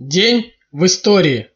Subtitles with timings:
[0.00, 1.50] День в истории.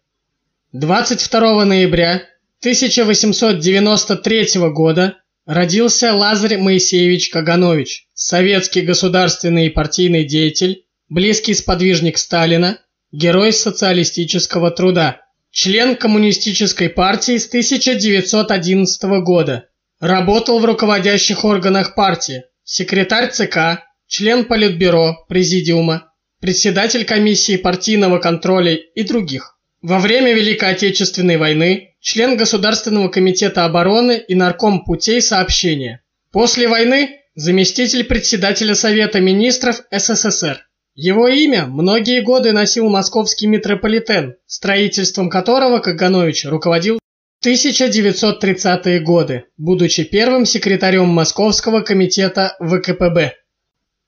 [0.72, 2.28] 22 ноября
[2.60, 12.78] 1893 года родился Лазарь Моисеевич Каганович, советский государственный и партийный деятель, близкий сподвижник Сталина,
[13.12, 19.70] герой социалистического труда, член коммунистической партии с 1911 года.
[20.00, 26.10] Работал в руководящих органах партии, секретарь ЦК, член Политбюро, Президиума,
[26.44, 29.56] председатель комиссии партийного контроля и других.
[29.80, 36.02] Во время Великой Отечественной войны член Государственного комитета обороны и нарком путей сообщения.
[36.32, 40.68] После войны заместитель председателя Совета министров СССР.
[40.94, 46.98] Его имя многие годы носил московский метрополитен, строительством которого Каганович руководил
[47.42, 53.32] 1930-е годы, будучи первым секретарем Московского комитета ВКПБ.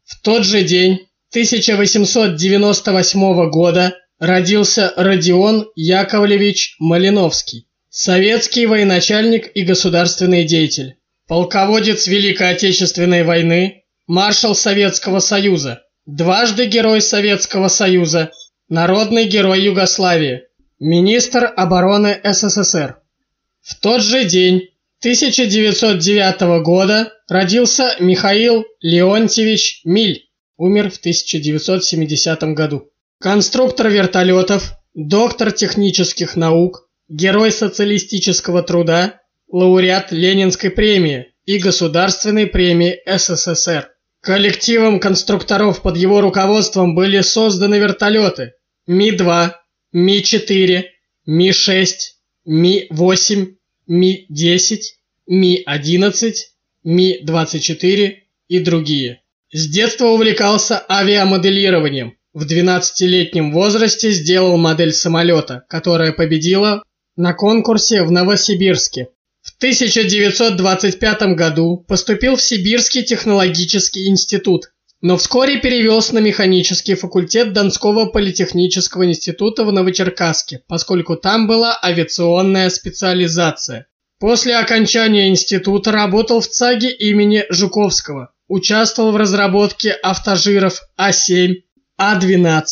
[0.04, 10.96] В тот же день 1898 года родился Родион Яковлевич Малиновский, советский военачальник и государственный деятель,
[11.26, 18.30] полководец Великой Отечественной войны, маршал Советского Союза, дважды Герой Советского Союза,
[18.68, 20.42] народный герой Югославии,
[20.78, 22.98] министр обороны СССР.
[23.62, 24.68] В тот же день
[25.00, 30.25] 1909 года родился Михаил Леонтьевич Миль,
[30.56, 32.90] Умер в 1970 году.
[33.18, 43.90] Конструктор вертолетов, доктор технических наук, герой социалистического труда, лауреат Ленинской премии и Государственной премии СССР.
[44.20, 48.54] Коллективом конструкторов под его руководством были созданы вертолеты
[48.86, 49.52] Ми-2,
[49.92, 50.84] Ми-4,
[51.26, 51.86] Ми-6,
[52.46, 53.54] Ми-8,
[53.86, 54.80] Ми-10,
[55.26, 56.34] Ми-11,
[56.84, 58.14] Ми-24
[58.48, 59.22] и другие.
[59.58, 62.18] С детства увлекался авиамоделированием.
[62.34, 66.82] В 12-летнем возрасте сделал модель самолета, которая победила
[67.16, 69.08] на конкурсе в Новосибирске.
[69.40, 78.10] В 1925 году поступил в Сибирский технологический институт, но вскоре перевелся на механический факультет Донского
[78.10, 83.86] политехнического института в Новочеркасске, поскольку там была авиационная специализация.
[84.20, 88.34] После окончания института работал в ЦАГе имени Жуковского.
[88.48, 91.54] Участвовал в разработке автожиров А7,
[92.00, 92.62] А12,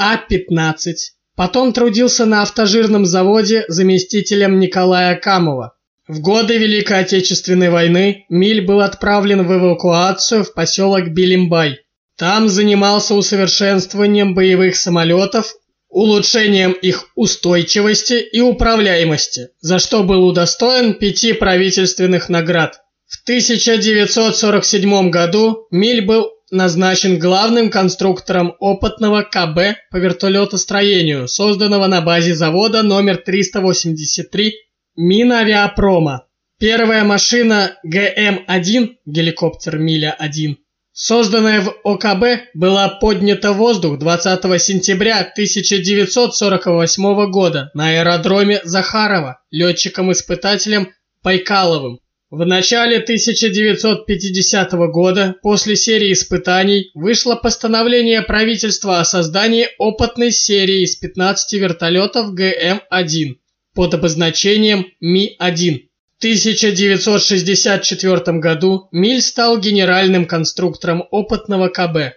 [0.00, 0.94] А15.
[1.36, 5.74] Потом трудился на автожирном заводе заместителем Николая Камова.
[6.08, 11.78] В годы Великой Отечественной войны Миль был отправлен в эвакуацию в поселок Билимбай.
[12.16, 15.54] Там занимался усовершенствованием боевых самолетов,
[15.88, 22.80] улучшением их устойчивости и управляемости, за что был удостоен пяти правительственных наград.
[23.20, 32.34] В 1947 году Миль был назначен главным конструктором опытного КБ по вертолетостроению, созданного на базе
[32.34, 34.54] завода номер 383
[34.96, 36.28] Минавиапрома.
[36.58, 40.56] Первая машина ГМ-1, геликоптер Миля-1,
[40.92, 50.88] созданная в ОКБ, была поднята в воздух 20 сентября 1948 года на аэродроме Захарова летчиком-испытателем
[51.22, 52.00] Байкаловым.
[52.30, 60.94] В начале 1950 года, после серии испытаний, вышло постановление правительства о создании опытной серии из
[60.94, 63.34] 15 вертолетов ГМ-1
[63.74, 65.80] под обозначением Ми-1.
[65.80, 72.14] В 1964 году Миль стал генеральным конструктором опытного КБ.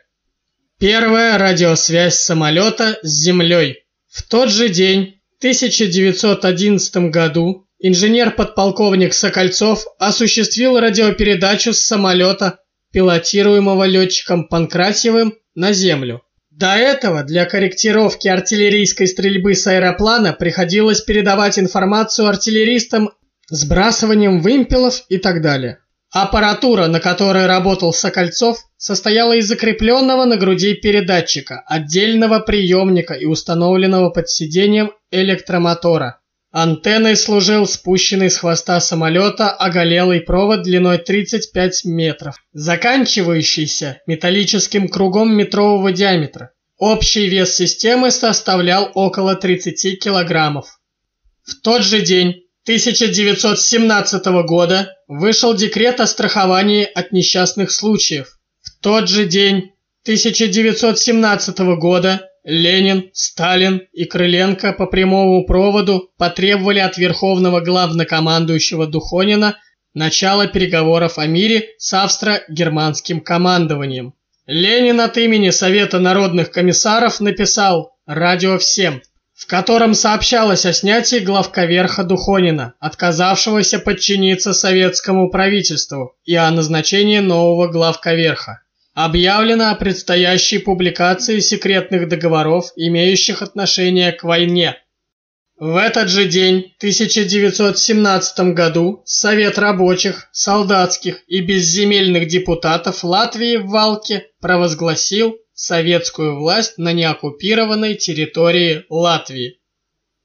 [0.79, 3.79] Первая радиосвязь самолета с Землей.
[4.09, 12.59] В тот же день, в 1911 году, инженер-подполковник Сокольцов осуществил радиопередачу с самолета,
[12.91, 16.21] пилотируемого летчиком Панкратьевым, на землю.
[16.49, 23.11] До этого для корректировки артиллерийской стрельбы с аэроплана приходилось передавать информацию артиллеристам
[23.49, 25.79] сбрасыванием вымпелов и так далее.
[26.11, 34.09] Аппаратура, на которой работал Сокольцов, состояла из закрепленного на груди передатчика, отдельного приемника и установленного
[34.09, 36.19] под сиденьем электромотора–
[36.55, 45.91] Антенной служил спущенный с хвоста самолета оголелый провод длиной 35 метров, заканчивающийся металлическим кругом метрового
[45.91, 46.51] диаметра.
[46.77, 50.79] Общий вес системы составлял около 30 килограммов.
[51.43, 58.37] В тот же день 1917 года вышел декрет о страховании от несчастных случаев.
[58.61, 59.71] В тот же день
[60.03, 69.57] 1917 года Ленин, Сталин и Крыленко по прямому проводу потребовали от верховного главнокомандующего Духонина
[69.93, 74.13] начала переговоров о мире с австро-германским командованием.
[74.45, 79.01] Ленин от имени Совета народных комиссаров написал «Радио всем»,
[79.33, 87.67] в котором сообщалось о снятии главковерха Духонина, отказавшегося подчиниться советскому правительству, и о назначении нового
[87.67, 88.62] главковерха.
[88.93, 94.77] Объявлено о предстоящей публикации секретных договоров, имеющих отношение к войне.
[95.57, 104.27] В этот же день, 1917 году, Совет рабочих, солдатских и безземельных депутатов Латвии в Валке
[104.39, 109.59] провозгласил советскую власть на неоккупированной территории Латвии.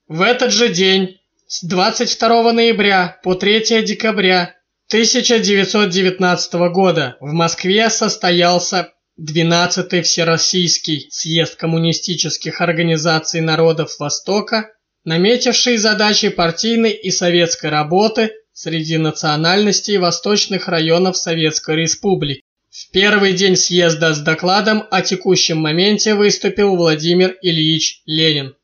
[0.08, 4.54] В этот же день, с 22 ноября по 3 декабря
[4.88, 14.70] 1919 года в Москве состоялся 12-й Всероссийский съезд коммунистических организаций народов Востока,
[15.04, 22.40] наметивший задачи партийной и советской работы среди национальностей восточных районов Советской Республики.
[22.70, 28.56] В первый день съезда с докладом о текущем моменте выступил Владимир Ильич Ленин.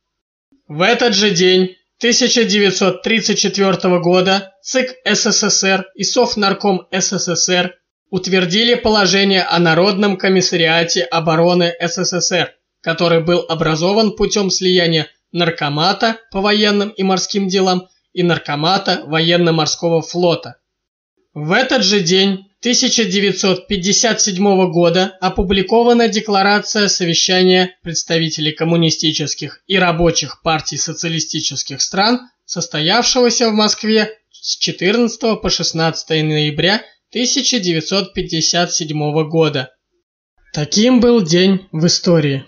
[0.68, 7.76] В этот же день 1934 года ЦИК СССР и Совнарком СССР
[8.10, 12.52] утвердили положение о Народном комиссариате обороны СССР,
[12.82, 20.56] который был образован путем слияния Наркомата по военным и морским делам и Наркомата военно-морского флота.
[21.32, 31.82] В этот же день 1957 года опубликована Декларация совещания представителей коммунистических и рабочих партий социалистических
[31.82, 36.76] стран, состоявшегося в Москве с 14 по 16 ноября
[37.10, 39.68] 1957 года.
[40.54, 42.46] Таким был день в истории.